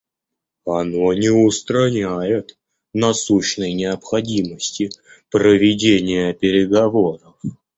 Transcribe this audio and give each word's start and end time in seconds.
Оно 0.65 1.13
не 1.13 1.29
устраняет 1.29 2.57
насущной 2.91 3.73
необходимости 3.73 4.89
проведения 5.29 6.33
переговоров. 6.33 7.35